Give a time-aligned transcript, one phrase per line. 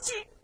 [0.00, 0.35] 起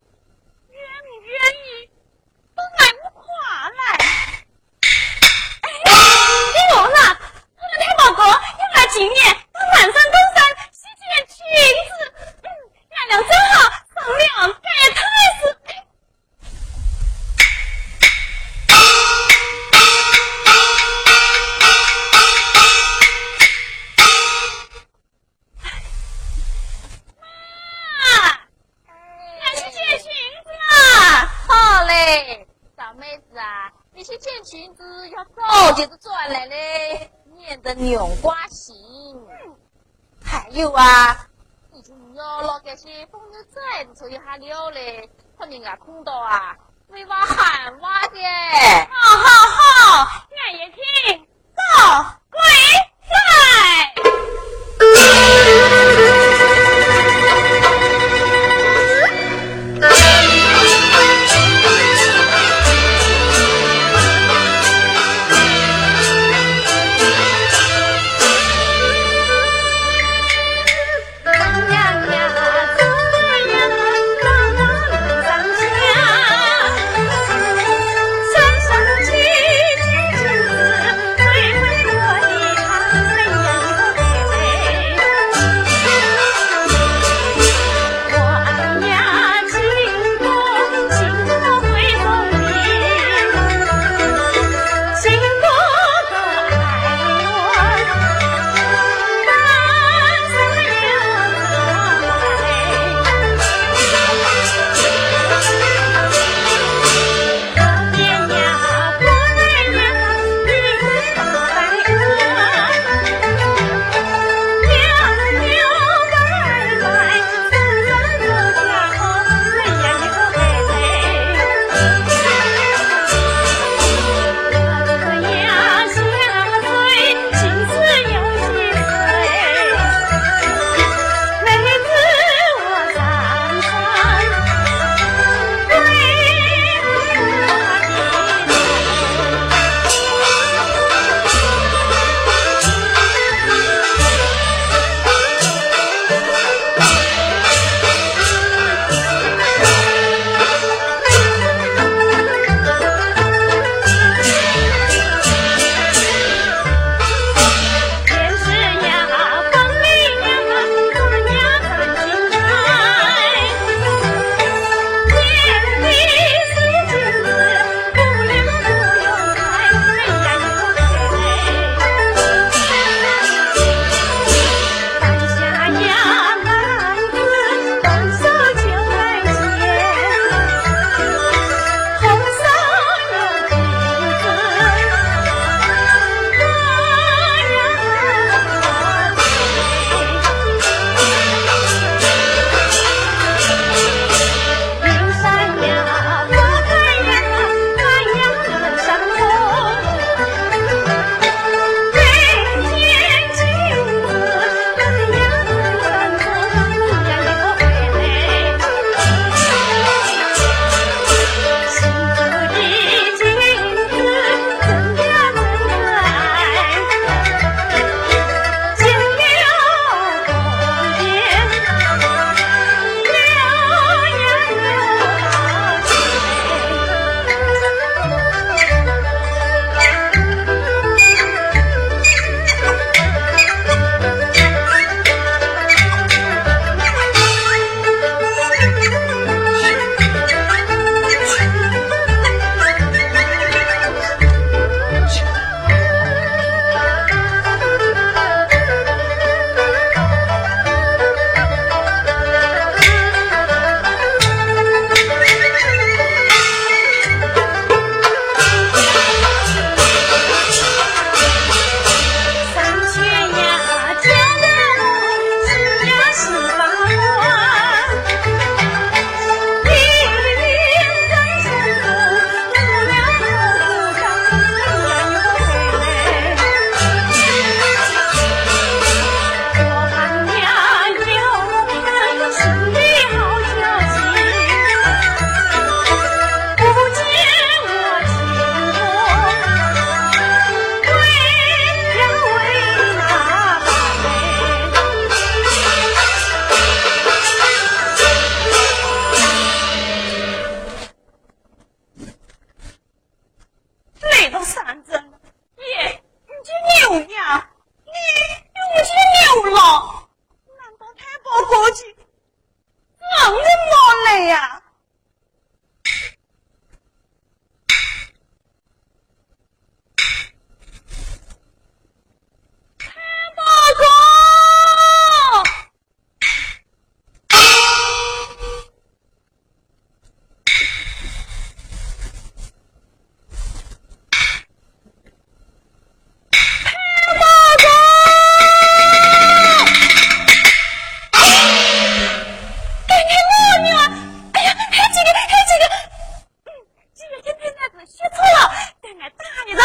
[349.02, 349.61] 买大一的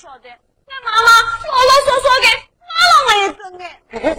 [0.00, 0.30] 晓得？
[0.30, 2.26] 俺妈妈老老实实的
[2.64, 4.16] 拿了我一根哎，嘿嘿，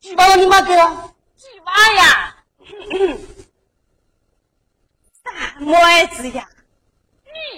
[0.00, 1.12] 几百万你妈给了？
[1.36, 2.34] 几万呀！
[5.22, 6.48] 大妹子呀，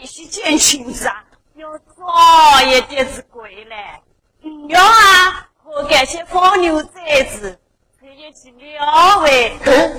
[0.01, 1.25] 你是捡裙子啊，
[1.55, 4.03] 要早一点子归来。
[4.43, 7.57] 不要啊，和这些放牛崽子，
[8.01, 8.51] 可以去
[8.81, 9.57] 了喂。
[9.65, 9.93] 嘿，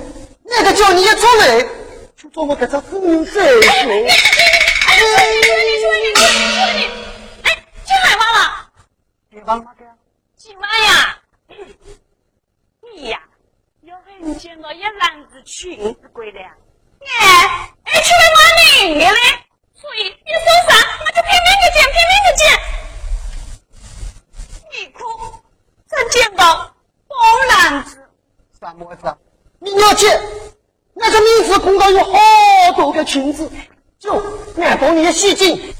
[0.44, 1.66] 那个叫你也出来，
[2.18, 3.96] 就做我这只狗仔哎，熊。
[3.96, 6.61] 你你哎，说你说你说你说你，哎，几万万了？
[9.42, 9.84] 别忘了给。
[10.36, 11.18] 几万呀？
[12.80, 13.20] 你呀，
[13.82, 18.38] 要是你捡到一篮子裙子归来，哎，哎，去了哪
[18.86, 19.18] 领的嘞？
[19.74, 22.42] 所以你说啥，我就拼命的捡，拼命的捡。
[24.70, 25.02] 你哭，
[25.88, 26.74] 才捡到
[27.08, 28.08] 半篮子。
[28.60, 29.16] 三妹子，
[29.58, 30.06] 你了解，
[30.94, 32.12] 那个名字公告有好
[32.76, 33.50] 多个裙子，
[33.98, 34.14] 就
[34.56, 35.74] 俺帮你洗净。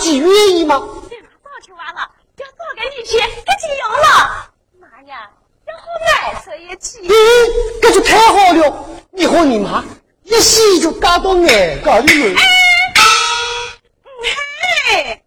[0.00, 0.82] 几愿意吗？
[1.10, 3.24] 你妈早就完了，要早给你去，可
[3.60, 4.50] 就用了。
[4.80, 5.30] 妈呀，
[5.68, 7.06] 要好难受一起。
[7.06, 7.12] 咦，
[7.82, 8.84] 这就太好了！
[9.10, 9.84] 你和你妈
[10.24, 12.40] 一洗就嫁到俺家里来。
[14.88, 15.19] 嘿，你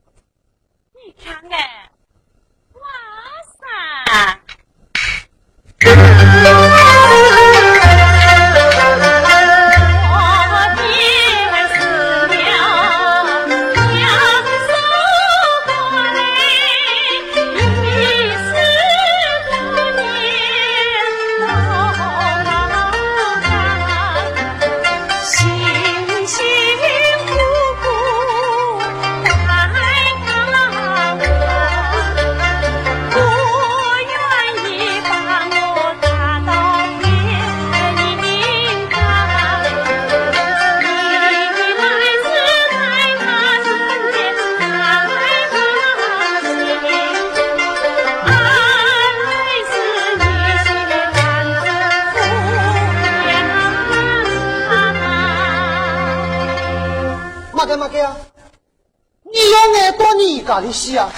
[60.53, 61.11] 到你家里洗啊？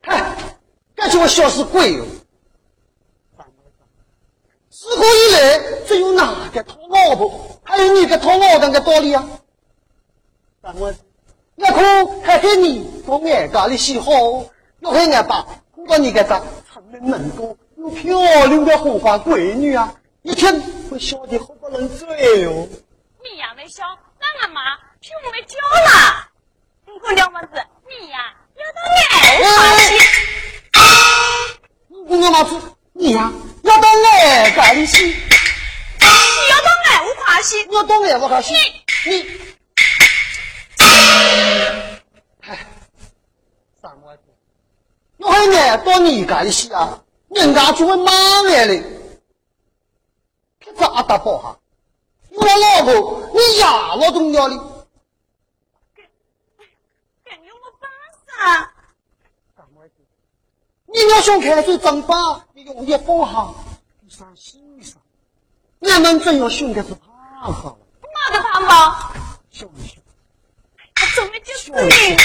[0.00, 0.34] 嗨，
[0.94, 2.04] 感情我小死鬼哟！
[4.70, 9.28] 自古以来，只有哪个讨老婆，还有你个讨老丈的道理啊？
[10.62, 10.96] 咱们
[11.56, 14.10] 要可还给你到俺家里洗好，
[14.80, 22.66] 要给俺爸碰到你个这聪明能干又漂亮的红花闺女啊，一天会笑得好不能醉哟。
[23.22, 23.82] 你呀没小，
[24.18, 26.30] 那俺妈就没教了。
[26.86, 27.60] 姑娘们子，
[28.00, 29.44] 你呀要到俺家
[29.88, 29.88] 去。
[32.06, 32.50] 我妈子，
[32.92, 33.32] 你呀、
[33.62, 35.14] 要到俺家里去，你
[36.50, 38.54] 要到俺屋花去，要到俺屋家去，
[39.06, 39.26] 你，
[40.78, 42.66] 唉，
[43.80, 44.22] 三妹子，
[45.18, 48.82] 要是俺到你家里去啊，人家就会骂俺嘞。
[50.64, 51.58] 可咋打包哈？
[52.30, 54.56] 我老婆，你呀老重要哩。
[55.94, 57.54] 跟你没
[58.38, 58.70] 办法。
[59.56, 59.94] 三妹子，
[60.86, 62.16] 你要想开水蒸饭，
[62.52, 63.54] 你用力不好，
[64.00, 65.00] 你上心上。
[65.80, 69.12] 俺们真要想的是胖好了，哪个胖吧？
[69.50, 69.96] 想一想。
[70.94, 72.16] 他怎么就是就是你？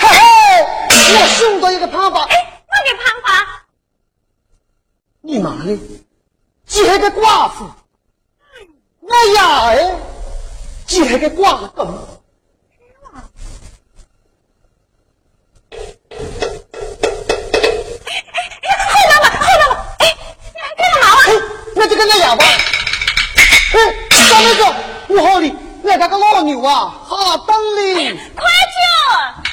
[0.00, 0.16] 嘿嘿，
[1.14, 3.64] 我想到一个办法，哎，哪个胖法？
[5.20, 5.78] 你妈嘞，
[6.66, 7.70] 既是个寡妇，
[9.00, 9.98] 我呀哎，
[10.86, 11.86] 既是个寡公，
[22.28, 22.44] 哑巴。
[22.44, 23.78] 哎，
[24.10, 24.62] 大妹子，
[25.06, 25.54] 你好哩，
[25.88, 28.12] 俺家个老牛啊，好等哩。
[28.36, 29.47] 快救！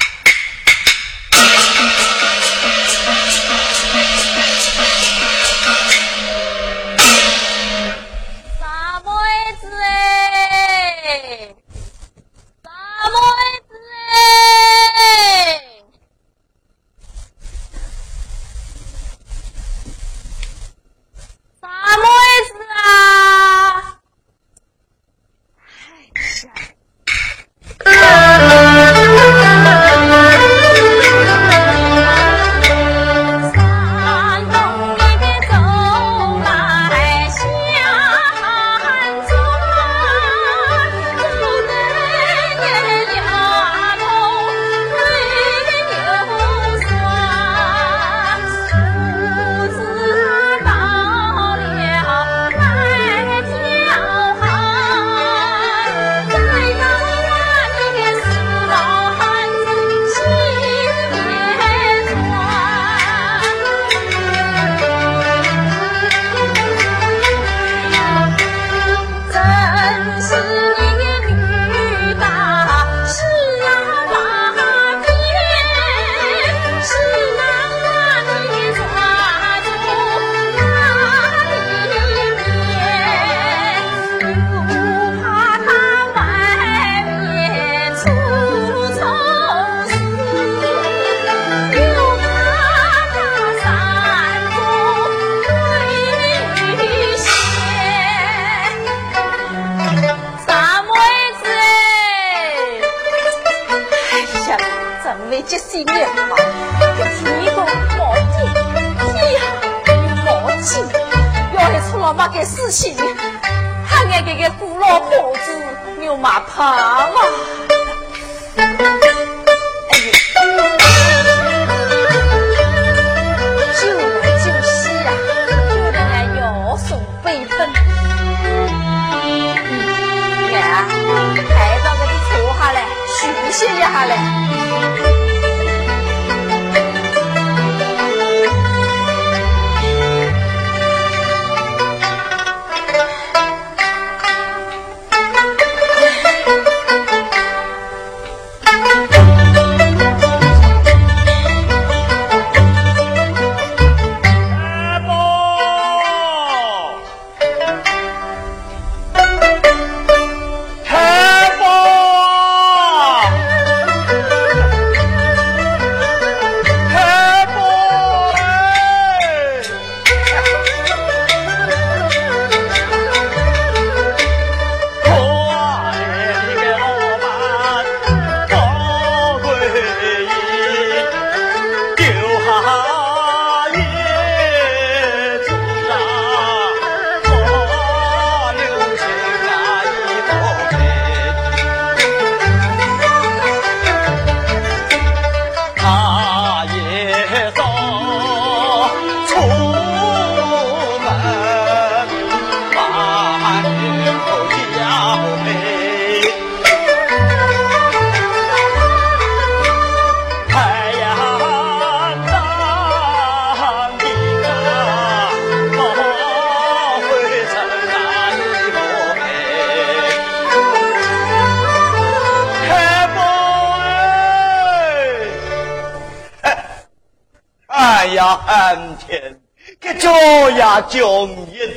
[228.37, 229.39] 寒天，
[229.79, 231.73] 这脚呀僵硬，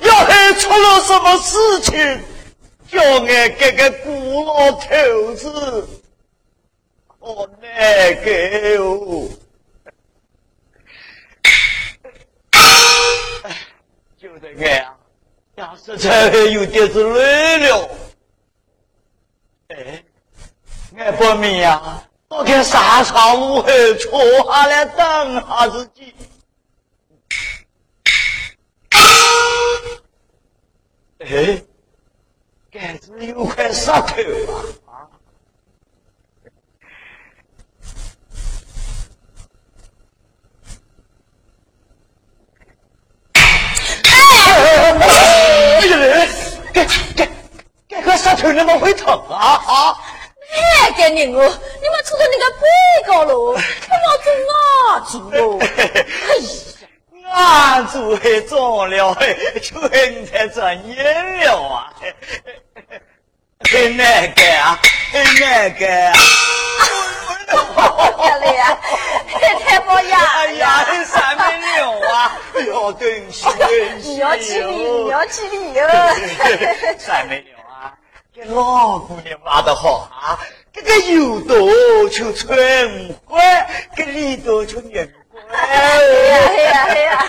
[0.00, 2.20] 要是出了什么事情，
[2.88, 5.88] 叫俺这个古老头子
[7.20, 8.32] 好难过
[8.84, 9.28] 哦。
[14.18, 14.94] 就这个呀，
[15.56, 17.90] 要是才有点子累了，
[19.68, 20.04] 哎，
[20.96, 22.04] 俺不明呀。
[22.34, 23.68] 我看沙场屋后
[24.00, 26.14] 坐下来等下自己。
[31.18, 31.62] 哎，
[32.70, 34.06] 该子有块石头啊！
[43.34, 46.26] 哎呀，
[46.72, 47.28] 这这
[47.88, 49.94] 这块石头那么会疼啊啊！
[50.52, 52.66] 哎，个人哦，你们坐在那个背
[53.06, 55.58] 高喽，看老子啊，住喽！
[55.60, 55.64] 哎
[57.24, 59.16] 呀，俺住还中了，
[59.62, 60.94] 全才转眼
[61.40, 61.92] 了啊！
[63.70, 64.78] 很难干啊，
[65.12, 66.14] 很难干啊！
[68.16, 68.78] 漂亮呀，
[69.64, 70.18] 太保呀！
[70.36, 72.38] 哎呀，三百六啊！
[72.54, 75.88] 哎呦，对不起，对不起，你要起立，你要起立哟！
[76.98, 77.51] 三百六。
[78.34, 80.40] 这老姑娘挖得好啊！
[80.72, 82.56] 这个油多就穿
[83.28, 85.42] 坏，这里多就拧乖。
[85.54, 87.28] 哎呀哎呀哎呀！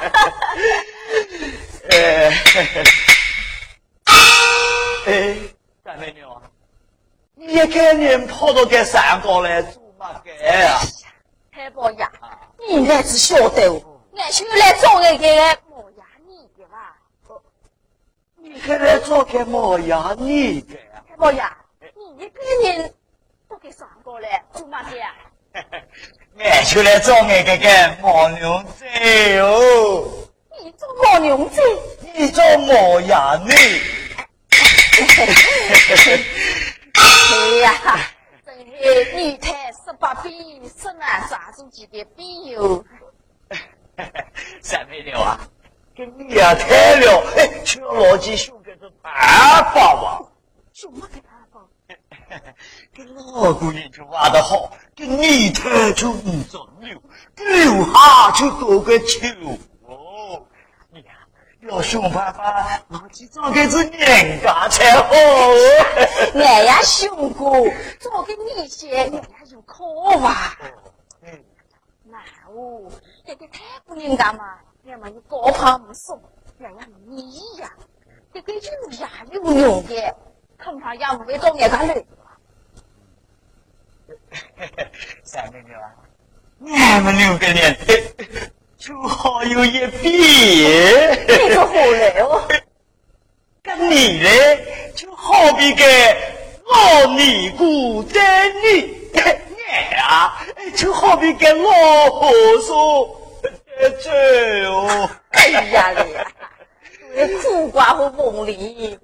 [1.90, 2.32] 哎，
[5.08, 5.38] 哎，
[5.84, 6.42] 大美女啊，
[7.36, 10.34] 你一个人跑到这山高来做嘛干
[10.70, 10.80] 啊？
[11.52, 12.10] 太保呀，
[12.70, 15.28] 你还是晓得哦，俺就来找那个
[15.70, 16.96] 毛牙你的吧。
[18.38, 20.78] 你还来找个毛牙你的？
[21.24, 21.42] 老爷，
[21.96, 22.94] 你一个人
[23.48, 25.16] 都给上过 来做嘛的呀？
[26.38, 28.86] 俺就来找俺这个毛娘子
[29.38, 30.04] 哟。
[30.62, 31.62] 你做毛娘子？
[32.14, 33.54] 你做毛伢女？
[36.94, 37.02] 哎
[37.62, 37.72] 呀，
[38.46, 40.34] 真是女太十八变，
[40.78, 42.84] 十男抓住几的必有。
[44.62, 45.40] 三妹妞啊，
[45.96, 50.22] 跟你呀太了，哎，去老几兄弟是办法吧？
[50.74, 51.70] 什么给他放？
[52.94, 57.00] 这老姑娘就挖得好，这泥滩就五丈六，
[57.36, 59.28] 这留下就多个秋。
[59.86, 60.44] 哦，
[60.90, 61.12] 你呀
[61.62, 65.14] 要想办法，拿去找个子人家才好。
[66.34, 67.54] 俺呀想过，
[68.00, 70.58] 找个女些，俺呀就可哇。
[71.22, 71.44] 嗯，
[72.06, 72.18] 那
[72.52, 72.92] 哦，
[73.28, 74.58] 这个太不人家嘛，
[74.88, 76.20] 俺们有高攀不送，
[76.60, 77.72] 俺呀你呀，
[78.34, 80.16] 这个有呀有用的。
[80.64, 82.04] 恐怕也不会找俺家来。
[85.24, 85.92] 三妹妹啊，
[86.80, 87.78] 俺们六个人
[88.78, 90.10] 就好有一比。
[91.28, 92.48] 你个好来哦！
[93.62, 95.84] 跟你嘞，就好比个
[96.66, 99.20] 老尼姑在你，我
[100.02, 100.46] 啊，
[100.76, 102.76] 就好比个老和尚
[103.80, 105.10] 在这哦。
[105.32, 109.00] 哎呀嘞，苦瓜和梦里，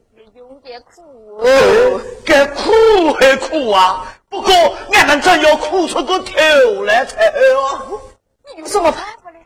[0.60, 1.02] 有点苦
[1.38, 2.02] 哦。
[2.26, 4.54] 该哭还哭啊，不过
[4.94, 8.02] 俺们真要哭出个头来才好。
[8.56, 9.38] 你有什么办法嘞？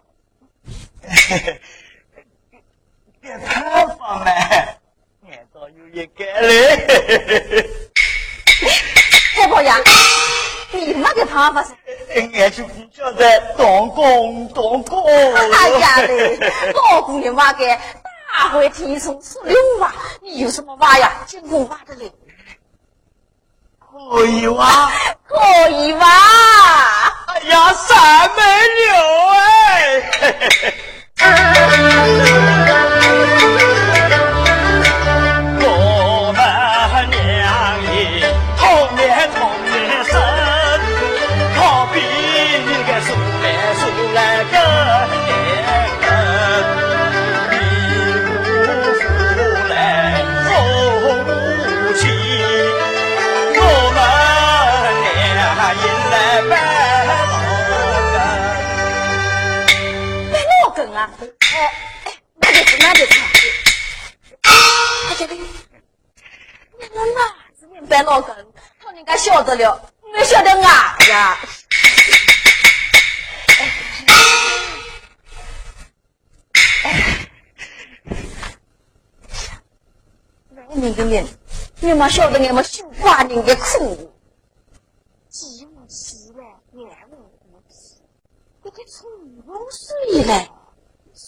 [3.21, 7.69] 别办法嘛，俺倒有一个嘞。
[9.35, 9.77] 太婆呀，
[10.71, 11.73] 你没个办法是？
[12.15, 15.05] 俺就不晓得当工当工。
[15.35, 16.39] 哎呀嘞，
[16.73, 17.65] 老姑娘挖个
[18.33, 21.11] 大会提出十六娃，你有什么挖呀？
[21.27, 22.11] 金箍挖的嘞？
[23.79, 24.91] 可以挖！
[25.27, 26.07] 可以挖。
[27.27, 28.95] 哎呀，三百六
[31.19, 32.99] 哎！
[60.95, 61.09] 哎
[62.05, 63.19] 哎，那就是那就是。
[64.41, 64.51] 哎
[65.19, 68.35] 呀嘞，你那哪子念白老根？
[68.79, 71.37] 他人家晓得了，没晓得啊呀？
[80.75, 81.25] 你个人，
[81.79, 84.13] 你们晓得你们绣花人的苦，
[85.29, 88.01] 既无事嘞，也无无事，
[88.63, 90.49] 你个出流水嘞，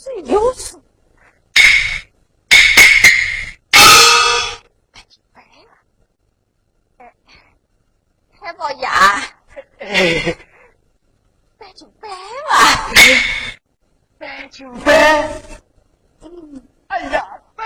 [0.06, 0.80] 水流出。
[8.40, 9.24] 太保呀，
[9.80, 10.38] 哎，
[11.58, 12.08] 白就白
[12.52, 12.92] 吧，
[14.20, 15.28] 白就白，
[16.90, 17.66] 哎呀，白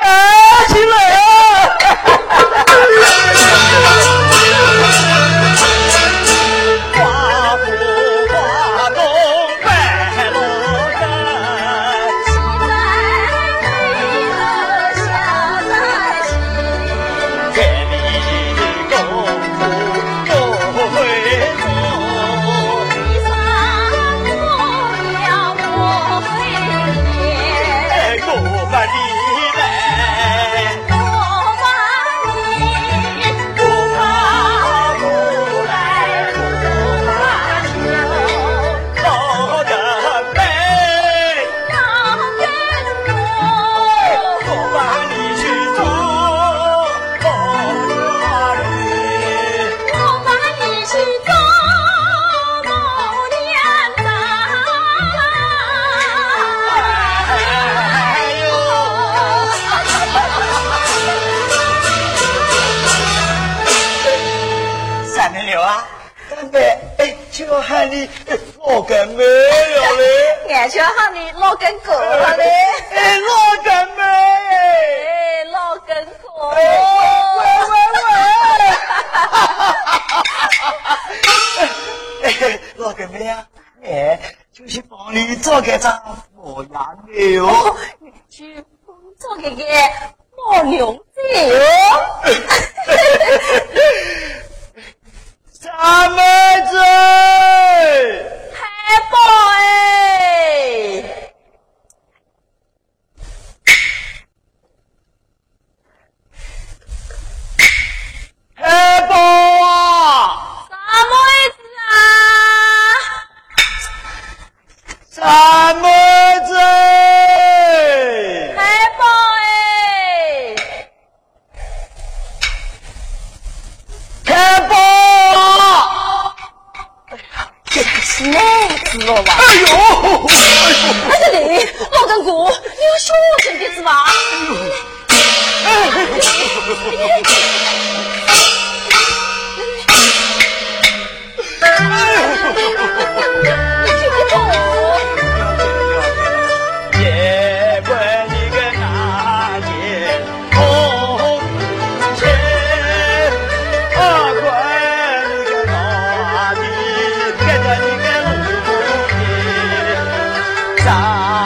[91.40, 91.79] Yeah.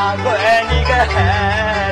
[0.04, 0.16] 啊
[0.70, 1.83] 你个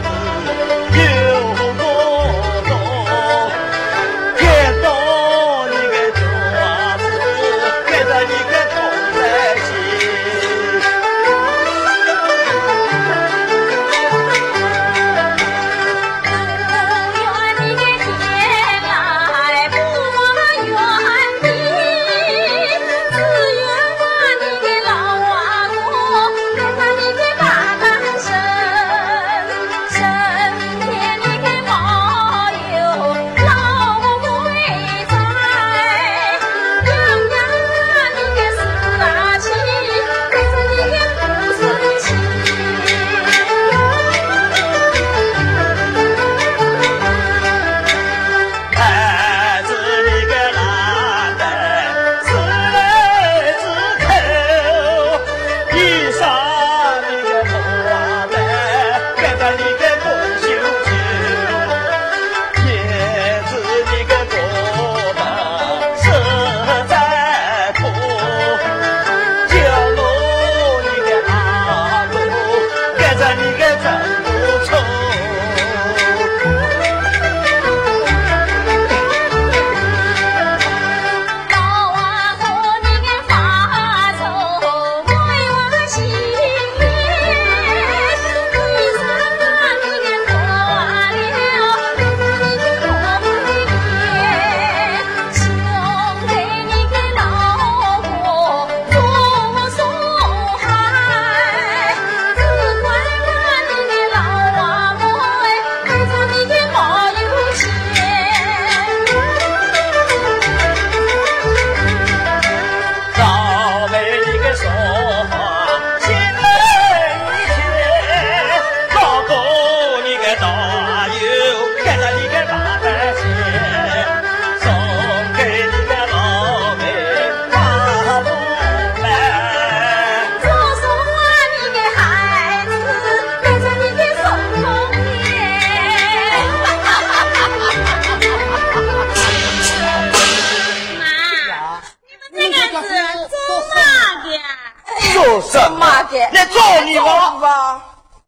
[146.31, 147.81] 你揍你王八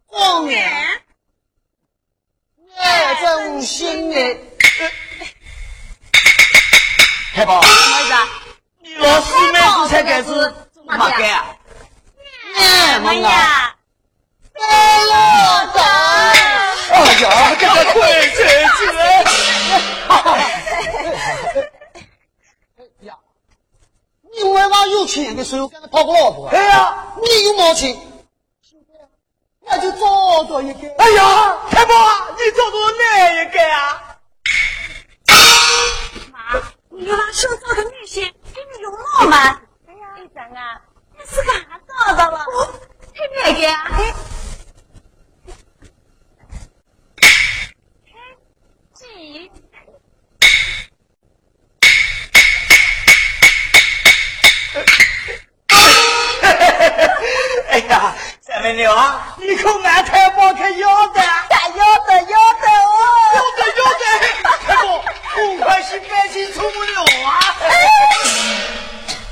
[0.08, 0.72] 过年
[2.78, 4.38] 哎真心的
[7.36, 8.28] 太棒了什么意思啊？
[8.80, 10.26] 你要四妹子才开始
[10.74, 11.46] 怎么样
[12.94, 13.24] 怎么样
[14.54, 14.68] 飞哎
[17.22, 17.26] 呀
[17.60, 18.00] 这个鬼
[18.38, 18.40] 姐
[18.78, 18.82] 姐
[20.08, 20.28] 哈哈
[24.36, 26.52] 你为我有钱的时候跟他讨个老婆啊？
[26.54, 27.96] 哎呀，你有毛钱，
[29.62, 30.80] 那就找到一个。
[30.98, 31.94] 哎呀，太保，
[32.32, 34.18] 你找到哪一个啊？
[36.32, 39.62] 妈，你有那手找的女性给你用老吗？
[39.88, 40.82] 哎呀，一张啊，
[41.18, 42.46] 你是干啥找到了？
[43.14, 43.78] 看哪个啊？
[48.94, 49.52] 几？
[57.74, 63.00] 哎呀，三妹妞啊，你可俺太保可要的，要得要得哦！
[63.34, 64.04] 要得要得，
[64.68, 67.34] 太保，公款是百姓出不了啊！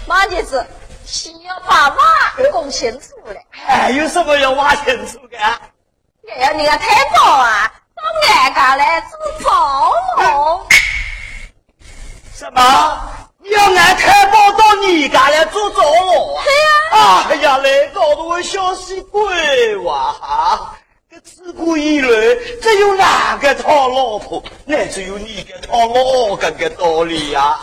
[0.07, 0.65] 马姐子，
[1.05, 3.35] 先要把娃供清楚了。
[3.51, 5.37] 还有什么要挖清楚的？
[5.37, 10.67] 哎呀你个太保啊，到俺家来做保姆。
[12.35, 13.07] 什么？
[13.43, 16.43] 你要俺太保到你家来做着了啊？
[16.43, 20.13] 对呀、哎呀，来搞得我小死鬼哇！
[20.13, 20.75] 哈！
[21.09, 27.57] 这自古以来，只有哪个讨老婆，那只有你个讨老公的道理呀、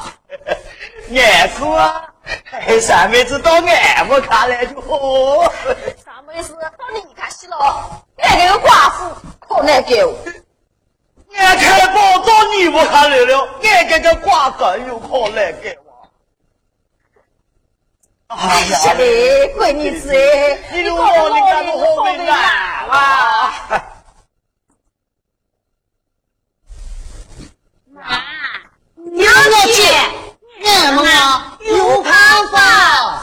[1.14, 2.08] 俺说啊，
[2.52, 5.44] 哎，三妹子到俺们家来就好。
[6.02, 6.54] 啥么意思？
[6.54, 9.88] 到你家去了，俺这个寡妇可难搞。
[11.36, 16.08] 俺太保到你屋家来了，俺这个寡更有可难给我。
[18.28, 18.78] 哎呀
[19.58, 22.28] 闺女子哎，你都老人家都好为难
[22.88, 23.52] 啊！
[27.98, 28.22] 妈，
[29.14, 30.10] 有钱，
[30.64, 32.12] 俺们啊有办
[32.52, 33.22] 法。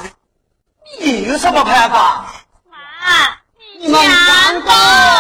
[1.00, 2.26] 你有什么办法？
[2.70, 2.78] 妈，
[3.80, 5.15] 你们看吧。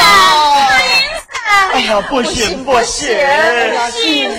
[0.00, 4.30] 哎呀，不行不行，三新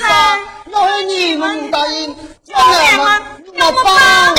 [0.00, 0.40] 三，
[0.70, 4.38] 要是你们答应，叫俺们怎么办啊？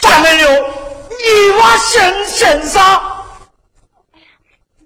[0.00, 0.48] 三妹妞，
[1.10, 2.80] 你娃身身上。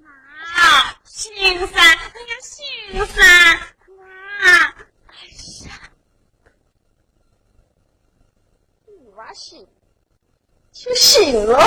[0.03, 1.97] 妈，新三，哎呀，
[2.43, 3.25] 新三，
[4.43, 4.74] 妈，
[9.35, 9.67] 醒，
[10.73, 11.59] 却醒了。